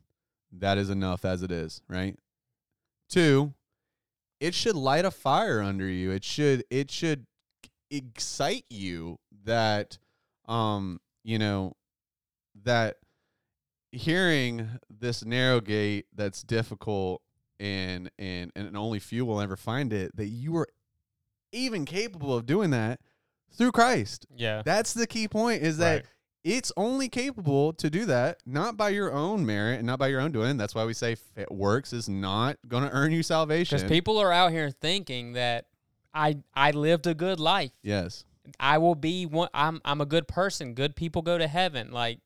[0.51, 2.17] That is enough as it is, right?
[3.09, 3.53] Two,
[4.39, 6.11] it should light a fire under you.
[6.11, 7.25] It should it should
[7.89, 9.97] excite you that
[10.47, 11.73] um, you know,
[12.63, 12.97] that
[13.91, 17.21] hearing this narrow gate that's difficult
[17.59, 20.67] and and and only few will ever find it, that you are
[21.51, 22.99] even capable of doing that
[23.55, 24.25] through Christ.
[24.35, 24.61] Yeah.
[24.65, 26.05] That's the key point is that Right.
[26.43, 30.19] it's only capable to do that not by your own merit and not by your
[30.21, 30.57] own doing.
[30.57, 33.77] That's why we say f- works is not going to earn you salvation.
[33.77, 35.65] Because people are out here thinking that
[36.13, 37.71] I I lived a good life.
[37.81, 38.25] yes.
[38.59, 39.47] I will be one.
[39.53, 40.73] I'm I'm a good person.
[40.73, 41.91] Good people go to heaven.
[41.93, 42.19] Like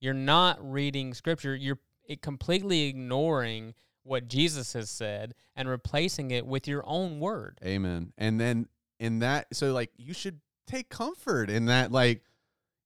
[0.00, 1.54] you're not reading scripture.
[1.54, 7.58] You're it completely ignoring what Jesus has said and replacing it with your own word.
[7.62, 8.14] Amen.
[8.16, 8.66] And then
[8.98, 12.22] in that, so like you should take comfort in that, like,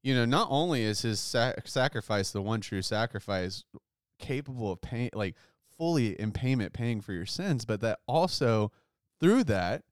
[0.03, 3.65] you know, not only is his sac- sacrifice the one true sacrifice
[4.19, 5.37] capable of paying, like,
[5.77, 8.73] fully in payment paying for your sins, but that also
[9.21, 9.83] through that,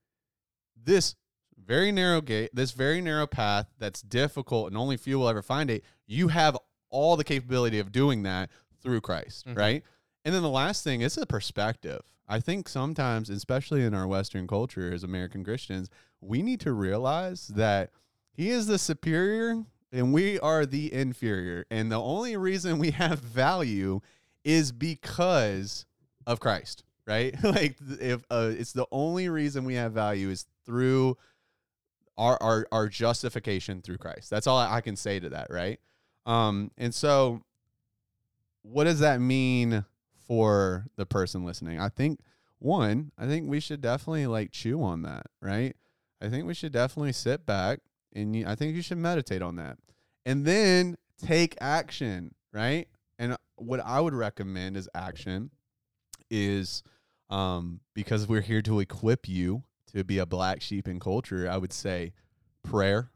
[0.76, 1.14] this
[1.56, 5.70] very narrow gate, this very narrow path that's difficult and only few will ever find
[5.70, 6.56] it, you have
[6.90, 8.50] all the capability of doing that
[8.82, 9.56] through Christ, Mhm.
[9.56, 9.84] right?
[10.24, 12.02] And then the last thing is a perspective.
[12.28, 15.88] I think sometimes, especially in our Western culture as American Christians,
[16.20, 17.90] we need to realize that
[18.32, 21.66] He is the superior and we are the inferior.
[21.70, 24.00] And the only reason we have value
[24.44, 25.86] is because
[26.26, 27.34] of Christ, right?
[27.44, 31.16] like if uh, it's the only reason we have value is through
[32.16, 34.30] our, our our justification through Christ.
[34.30, 35.80] That's all I can say to that, right?
[36.26, 37.42] Um, and so
[38.62, 39.84] what does that mean
[40.30, 41.80] for the person listening?
[41.80, 42.20] I think
[42.60, 45.74] one, I think we should definitely like chew on that, right?
[46.22, 47.80] I think we should definitely sit back
[48.12, 49.78] and you, I think you should meditate on that.
[50.24, 52.86] And then take action, right?
[53.18, 55.50] And what I would recommend is action
[56.30, 56.84] is
[57.28, 61.56] um because we're here to equip you to be a black sheep in culture, I
[61.56, 62.12] would say
[62.62, 63.10] prayer,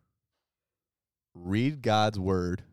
[1.33, 2.64] read God's word,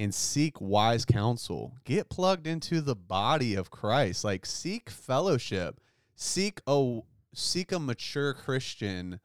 [0.00, 1.74] and seek wise counsel.
[1.84, 4.24] Get plugged into the body of Christ.
[4.24, 5.78] Like seek fellowship.
[6.16, 7.00] Seek a
[7.34, 9.20] seek a mature Christian.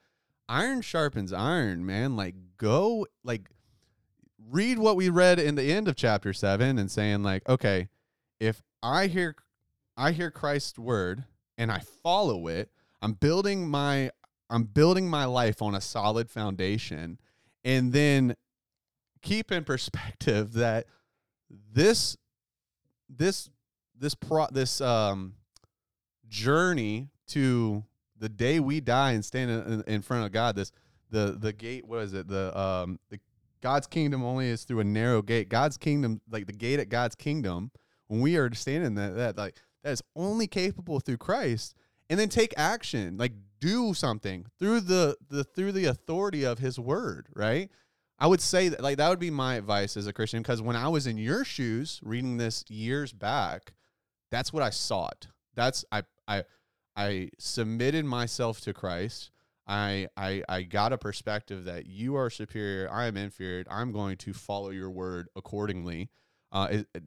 [0.49, 2.17] Iron sharpens iron, man.
[2.17, 3.49] Like go like
[4.49, 7.87] read what we read in the end of chapter 7 and saying like, okay,
[8.41, 9.37] if I hear
[9.95, 11.23] I hear Christ's word
[11.57, 12.69] and I follow it,
[13.01, 14.11] I'm building my
[14.49, 17.17] I'm building my life on a solid foundation
[17.63, 18.35] and then
[19.25, 20.85] keep in perspective that
[21.73, 22.15] this
[23.09, 23.49] this
[23.97, 25.33] this pro this um
[26.27, 27.83] journey to
[28.17, 30.71] the day we die and stand in, in front of God this
[31.09, 32.27] the the gate what is it?
[32.27, 33.19] The um the
[33.61, 35.49] God's kingdom only is through a narrow gate.
[35.49, 37.71] God's kingdom like the gate at God's kingdom
[38.07, 41.75] when we are standing that that like that is only capable through Christ.
[42.09, 46.79] And then take action like do something through the the through the authority of his
[46.79, 47.71] word right
[48.17, 50.75] I would say that like that would be my advice as a Christian because when
[50.75, 53.73] I was in your shoes reading this years back,
[54.31, 55.27] that's what I sought.
[55.55, 56.43] That's I I
[56.95, 59.31] I submitted myself to Christ.
[59.67, 63.65] I I I got a perspective that you are superior, I am inferior.
[63.69, 66.09] I'm going to follow your word accordingly.
[66.51, 67.03] Uh, it, it-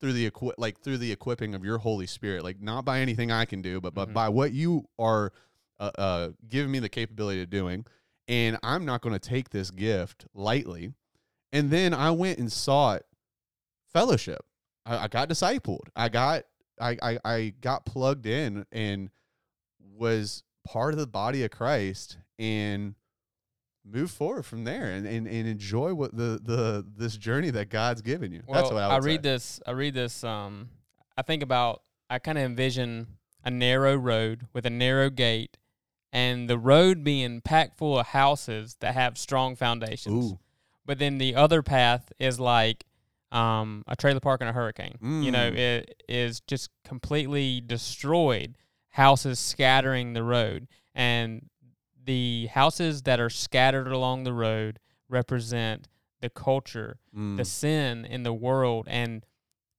[0.00, 3.32] through the equi- like through the equipping of your Holy Spirit, like not by anything
[3.32, 4.12] I can do, but but Mhm.
[4.12, 5.32] by what you are
[5.80, 7.86] uh, uh, giving me the capability of doing.
[8.28, 10.92] And I'm not going to take this gift lightly.
[11.52, 13.02] And then I went and sought
[13.92, 14.44] fellowship.
[14.84, 15.88] I, I got discipled.
[15.94, 16.44] I got
[16.80, 19.10] I, I I got plugged in and
[19.96, 22.94] was part of the body of Christ and
[23.84, 28.02] move forward from there and, and, and enjoy what the, the this journey that God's
[28.02, 28.42] given you.
[28.50, 29.30] That's what I, would read say.
[29.30, 29.60] this.
[29.66, 30.24] I read this.
[30.24, 30.70] Um,
[31.16, 31.82] I think about.
[32.10, 33.06] I kind of envision
[33.44, 35.56] a narrow road with a narrow gate,
[36.14, 40.32] and the road being packed full of houses that have strong foundations.
[40.32, 40.38] Ooh.
[40.86, 42.84] But then the other path is like
[43.32, 44.96] um, a trailer park in a hurricane.
[45.02, 45.56] You know, Mm.
[45.58, 48.56] it is just completely destroyed.
[48.90, 51.50] Houses scattering the road, and
[52.04, 55.88] the houses that are scattered along the road represent
[56.20, 57.36] the culture, Mm.
[57.38, 59.26] the sin in the world, and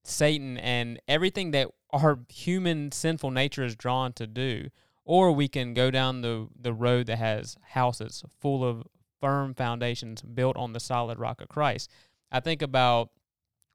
[0.04, 4.70] Satan, and everything that our human sinful nature is drawn to do.
[5.06, 8.84] Or we can go down the, the road that has houses full of
[9.22, 11.90] firm foundations built on the solid rock of Christ.
[12.32, 13.12] I think about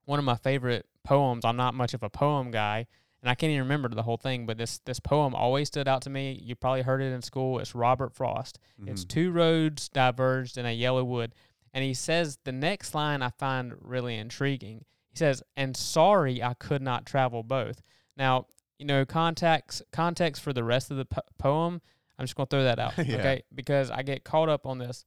[0.05, 1.45] one of my favorite poems.
[1.45, 2.87] I'm not much of a poem guy,
[3.23, 6.03] and I can't even remember the whole thing, but this this poem always stood out
[6.03, 6.39] to me.
[6.43, 7.59] You probably heard it in school.
[7.61, 8.59] It's Robert Frost.
[8.87, 9.09] It's Mhm.
[9.09, 11.35] two roads diverged in a yellow wood.
[11.73, 14.85] And he says the next line I find really intriguing.
[15.11, 17.83] He says, "And sorry I could not travel both."
[18.17, 18.47] Now,
[18.81, 21.83] you know, context context for the rest of the po- poem,
[22.19, 23.19] I'm just going to throw that out, Yeah.
[23.19, 23.43] okay?
[23.55, 25.05] Because I get caught up on this.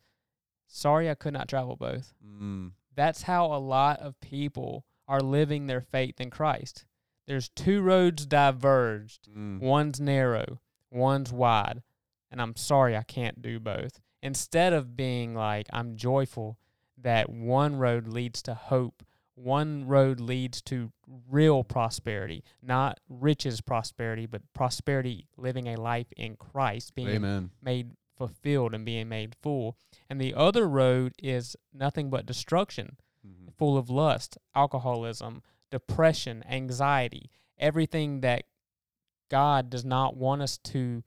[0.68, 2.14] Sorry I could not travel both.
[2.26, 2.72] Mm.
[2.96, 6.86] That's how a lot of people are living their faith in Christ.
[7.28, 9.28] There's two roads diverged.
[9.36, 9.60] Mm.
[9.60, 10.60] One's narrow,
[10.92, 11.82] one's wide,
[12.32, 14.00] and I'm sorry I can't do both.
[14.22, 16.58] Instead of being like, I'm joyful
[17.02, 19.04] that one road leads to hope,
[19.36, 20.92] one road leads to
[21.30, 27.52] real prosperity, not riches prosperity, but prosperity living a life in Christ, being Amen.
[27.62, 29.76] made fulfilled and being made full.
[30.10, 33.54] And the other road is nothing but destruction Mhm.
[33.56, 35.42] full of lust, alcoholism,
[35.72, 38.44] depression, anxiety, everything that
[39.30, 41.04] God does not want us to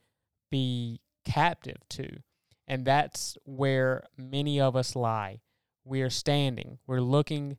[0.51, 2.23] be captive to.
[2.67, 5.43] And that's where many of us lie.
[5.85, 7.59] We are standing, we're looking,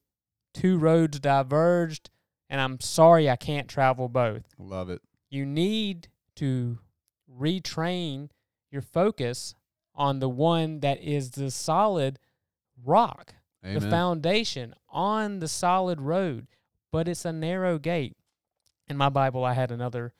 [0.58, 2.10] two roads diverged,
[2.50, 4.43] and I'm sorry I can't travel both.
[4.58, 5.02] Love it.
[5.30, 6.80] You need to
[7.39, 8.30] retrain
[8.72, 9.56] your focus
[9.96, 12.20] on the one that is the solid
[12.84, 13.34] rock
[13.65, 13.82] Amen.
[13.82, 16.48] the foundation on the solid road,
[16.91, 18.15] but it's a narrow gate.
[18.88, 20.13] In my Bible, I had another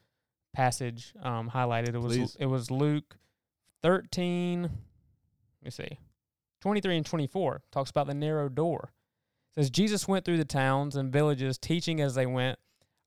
[0.54, 1.94] passage um, highlighted.
[1.94, 2.38] It was Please.
[2.40, 3.18] it was Luke
[3.82, 4.64] thirteen.
[4.64, 4.72] Let
[5.64, 6.00] me see,
[6.62, 8.92] twenty three and twenty four talks about the narrow door.
[9.58, 12.60] Says Jesus went through the towns and villages, teaching as they went,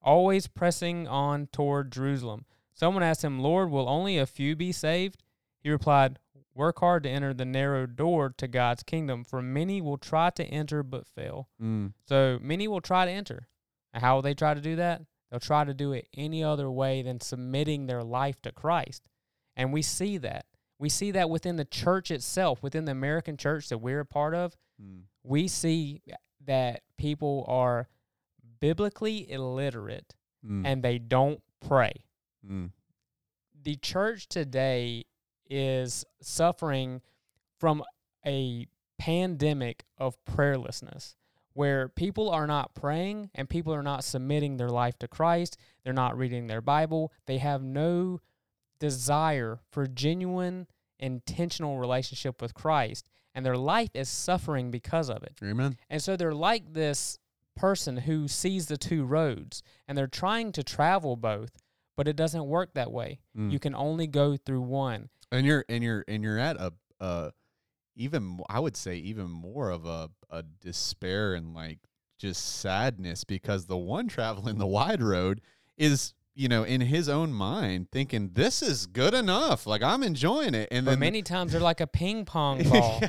[0.03, 2.45] always pressing on toward Jerusalem.
[2.73, 5.23] Someone asked him, "Lord, will only a few be saved?"
[5.63, 6.19] He replied,
[6.55, 10.45] Work hard to enter the narrow door to God's kingdom, for many will try to
[10.45, 11.49] enter but fail.
[11.63, 11.93] Mm.
[12.07, 13.49] So many will try to enter.
[13.95, 15.03] How will they try to do that?
[15.31, 19.09] They'll try to do it any other way than submitting their life to Christ.
[19.57, 20.47] And we see that.
[20.79, 24.35] We see that within the church itself, within the American church that we're a part
[24.35, 24.57] of.
[24.83, 25.03] Mm.
[25.23, 26.03] We see
[26.47, 27.89] that people are
[28.61, 30.67] biblically illiterate Mm.
[30.67, 31.93] and they don't pray
[32.47, 32.73] Mm.
[33.55, 35.05] the church today
[35.49, 37.03] is suffering
[37.59, 37.83] from
[38.27, 38.67] a
[38.99, 41.15] pandemic of prayerlessness
[41.53, 45.59] where people are not praying and people are not submitting their life to Christ.
[45.83, 47.13] They're not reading their Bible.
[47.27, 48.21] They have no
[48.79, 53.07] desire for genuine, intentional relationship with Christ.
[53.35, 55.39] And their life is suffering because of it.
[55.43, 55.77] Amen.
[55.89, 57.19] And so they're like this
[57.57, 61.51] person who sees the two roads and they're trying to travel both,
[61.97, 63.21] but it doesn't work that way.
[63.37, 63.53] Mm.
[63.53, 65.11] You can only go through one.
[65.31, 67.31] and you're and you're and you're at a uh
[67.97, 71.79] even I would say even more of a a despair and like
[72.19, 75.41] just sadness because the one traveling the wide road
[75.77, 80.55] is you know in his own mind thinking this is good enough like I'm enjoying
[80.55, 83.01] it and But then many times they're like a ping pong ball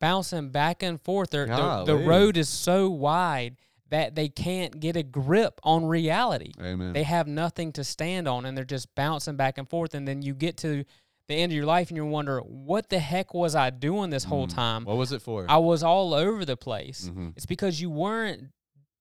[0.00, 1.30] bouncing back and forth.
[1.30, 3.56] The, the road is so wide
[3.90, 6.52] that they can't get a grip on reality.
[6.60, 6.92] Amen.
[6.92, 9.94] They have nothing to stand on and they're just bouncing back and forth.
[9.94, 10.84] And then you get to
[11.26, 14.24] the end of your life and you wonder, what the heck was I doing this
[14.24, 14.54] whole Mm.
[14.54, 14.84] time?
[14.84, 15.46] what was it for?
[15.48, 17.10] I was all over the place.
[17.10, 17.32] Mhm.
[17.34, 18.50] It's because you weren't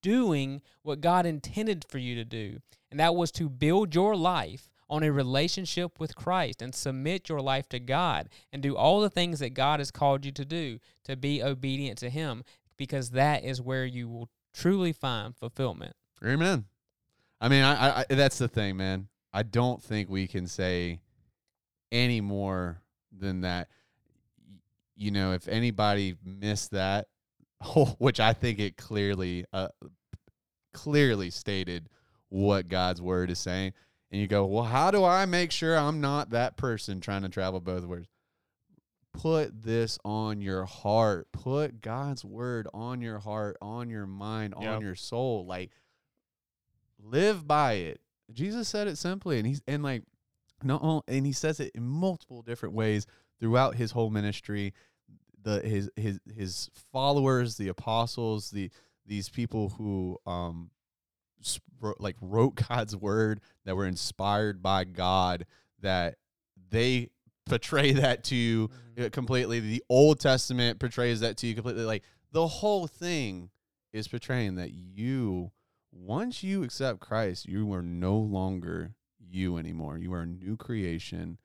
[0.02, 2.60] doing what God intended for you to do.
[2.90, 7.42] And that was to build your life on a relationship with Christ and submit your
[7.42, 10.80] life to God and do all the things that God has called you to do
[11.04, 12.44] to be obedient to Him
[12.78, 15.96] because that is where you will truly find fulfillment.
[16.26, 16.66] Amen.
[17.40, 19.08] I mean, I, I, that's the thing, man.
[19.34, 21.00] I don't think we can say
[21.92, 22.82] any more
[23.12, 23.68] than that.
[24.96, 27.08] You know, if anybody missed that,
[28.00, 29.68] which I think it clearly, uh,
[30.74, 31.90] clearly stated
[32.30, 33.74] what God's word is saying,
[34.12, 37.30] and you go, well, how do I make sure I'm not that person trying to
[37.30, 38.06] travel both ways?
[39.14, 41.28] Put this on your heart.
[41.32, 44.70] Put God's word on your heart, on your mind, Yep.
[44.76, 45.46] on your soul.
[45.46, 45.72] Like,
[47.00, 48.02] live by it.
[48.32, 50.04] Jesus said it simply, and he's and like,
[50.64, 53.06] no, and he says it in multiple different ways
[53.40, 54.74] throughout his whole ministry.
[55.42, 58.70] The his his his followers, the apostles, the
[59.06, 60.72] these people who um
[62.00, 65.46] like wrote God's word that were inspired by God
[65.82, 66.16] that
[66.70, 67.10] they
[67.46, 68.70] portray that to you
[69.00, 69.60] uh, completely.
[69.60, 71.86] The Old Testament portrays that to you completely.
[71.86, 73.50] Like the whole thing
[73.94, 75.52] is portraying that you,
[75.92, 79.98] once you accept Christ, you are no longer you anymore.
[79.98, 81.38] You are a new creation,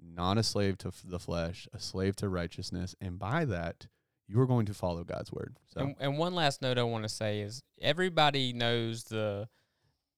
[0.00, 3.88] not a slave to the flesh, a slave to righteousness, and by that,
[4.28, 5.56] you are going to follow God's word.
[5.74, 9.48] So And, and one last note I want to say is everybody knows the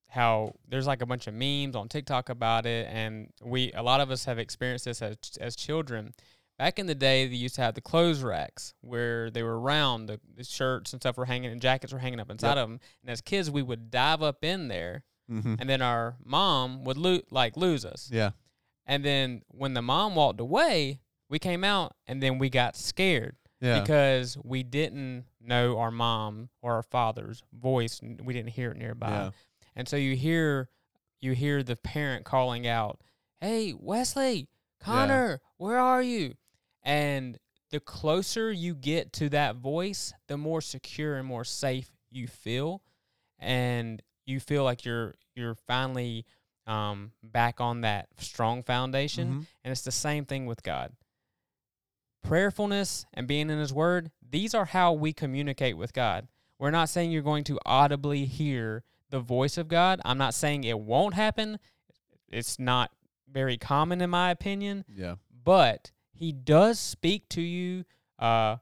[0.09, 4.01] how there's like a bunch of memes on TikTok about it, and we a lot
[4.01, 6.13] of us have experienced this as as children.
[6.59, 10.07] Back in the day, they used to have the clothes racks where they were round,
[10.07, 12.57] the, the shirts and stuff were hanging, and jackets were hanging up inside Yep.
[12.57, 12.79] of them.
[13.01, 15.57] And as kids, we would dive up in there, mhm.
[15.59, 18.09] and then our mom would lo- like lose us.
[18.13, 18.31] yeah,
[18.85, 20.99] And then when the mom walked away,
[21.29, 26.49] we came out, and then we got scared yeah, because we didn't know our mom
[26.61, 28.01] or our father's voice.
[28.01, 29.09] We didn't hear it nearby.
[29.09, 29.31] Yeah,
[29.75, 30.69] and so you hear
[31.19, 32.99] you hear the parent calling out
[33.39, 34.47] hey wesley
[34.79, 36.33] connor where are you?
[36.83, 37.37] And
[37.69, 42.81] the closer you get to that voice the more secure and more safe you feel.
[43.39, 46.25] And you feel like you're you're finally
[46.67, 49.27] um, back on that strong foundation.
[49.41, 49.45] Mhm.
[49.63, 50.93] and it's the same thing with god
[52.23, 56.27] prayerfulness and being in his word these are how we communicate with god.
[56.57, 59.99] We're not saying you're going to audibly hear the voice of god.
[60.05, 61.59] I'm not saying it won't happen.
[62.29, 62.91] It's not
[63.29, 64.85] very common in my opinion.
[64.87, 67.83] Yeah, but he does speak to you
[68.19, 68.57] uh,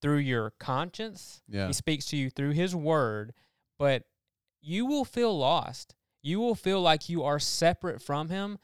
[0.00, 1.42] through your conscience.
[1.48, 3.34] Yeah, he speaks to you through his word,
[3.78, 4.04] but
[4.62, 5.94] you will feel lost.
[6.22, 8.58] You will feel like you are separate from him.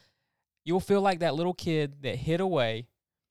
[0.64, 2.88] You'll feel like that little kid that hid away,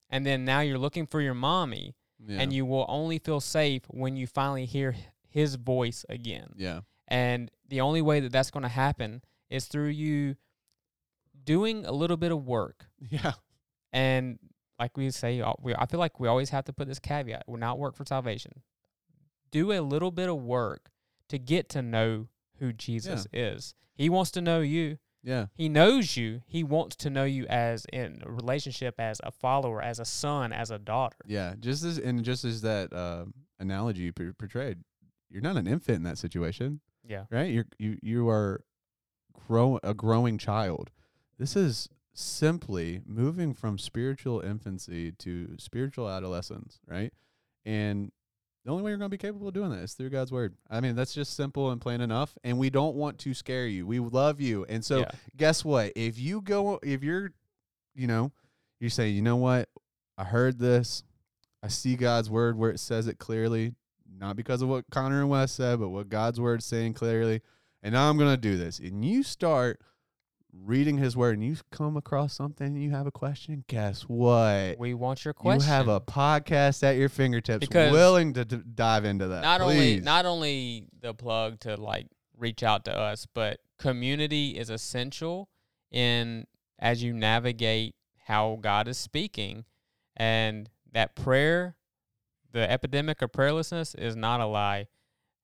[0.10, 1.96] and then now you're looking for your mommy,
[2.26, 4.96] yeah, and you will only feel safe when you finally hear
[5.30, 6.50] his voice again.
[6.56, 10.36] yeah, And the only way that that's going to happen is through you
[11.44, 12.86] doing a little bit of work.
[13.10, 13.34] yeah,
[13.94, 14.40] And
[14.80, 17.44] like we say, uh, we, I feel like we always have to put this caveat:
[17.48, 18.62] we're not work for salvation.
[19.52, 20.90] Do a little bit of work
[21.30, 22.28] to get to know
[22.60, 23.74] who Jesus is.
[23.94, 24.98] He wants to know you.
[25.26, 26.42] Yeah, He knows you.
[26.48, 30.54] He wants to know you as in a relationship, as a follower, as a son,
[30.54, 31.18] as a daughter.
[31.26, 31.56] yeah.
[31.60, 33.26] Just as and just as that uh,
[33.60, 34.78] analogy you por- portrayed,
[35.30, 36.80] you're not an infant in that situation.
[37.08, 37.26] Yeah.
[37.30, 37.52] right?
[37.52, 38.62] You're you you are
[39.48, 40.92] grow a growing child.
[41.38, 47.12] This is simply moving from spiritual infancy to spiritual adolescence, right?
[47.66, 48.12] And
[48.66, 50.56] the only way you're going to be capable of doing that is through God's word.
[50.70, 52.36] I mean, that's just simple and plain enough.
[52.44, 53.86] And we don't want to scare you.
[53.86, 54.66] We love you.
[54.68, 55.12] And so, Yeah.
[55.38, 55.94] guess what?
[55.96, 57.32] If you go, if you're,
[57.94, 58.32] you know,
[58.80, 59.70] you say, you know what?
[60.18, 61.04] I heard this.
[61.62, 63.76] I see God's word where it says it clearly,
[64.20, 67.42] not because of what Connor and Wes said, but what God's word is saying clearly.
[67.84, 68.80] And now I'm going to do this.
[68.80, 69.80] And you start
[70.64, 74.78] reading his word and you come across something and you have a question, guess what?
[74.80, 75.62] We want your question.
[75.62, 79.42] You have a podcast at your fingertips, Because willing to d- dive into that.
[79.42, 84.70] not only not only the plug to like reach out to us, but community is
[84.70, 85.50] essential
[85.92, 86.46] in
[86.80, 87.96] as you navigate
[88.26, 89.66] how God is speaking,
[90.18, 91.76] and that prayer,
[92.52, 94.88] the epidemic of prayerlessness is not a lie,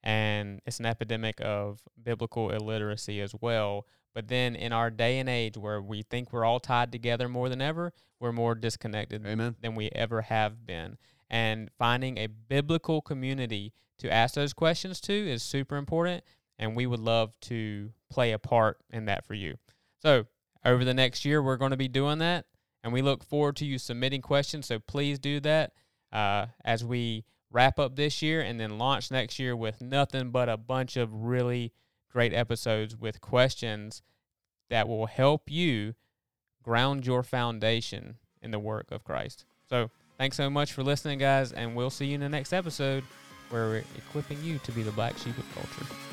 [0.04, 3.86] and it's an epidemic of biblical illiteracy as well.
[4.14, 7.50] But then in our day and age where we think we're all tied together more
[7.50, 9.56] than ever, we're more disconnected Amen.
[9.62, 10.98] than we ever have been.
[11.30, 16.24] And finding a biblical community to ask those questions to is super important.
[16.60, 19.56] And we would love to play a part in that for you.
[20.02, 20.26] So,
[20.64, 22.46] over the next year, we're going to be doing that.
[22.84, 24.68] And we look forward to you submitting questions.
[24.68, 25.72] So, please do that
[26.12, 30.50] uh, as we wrap up this year and then launch next year with nothing but
[30.50, 31.74] a bunch of really
[32.12, 34.02] great episodes with questions
[34.70, 35.96] that will help you
[36.64, 39.46] ground your foundation in the work of Christ.
[39.70, 43.04] So, thanks so much for listening, guys, and we'll see you in the next episode
[43.50, 46.11] where we're equipping you to be the black sheep of culture.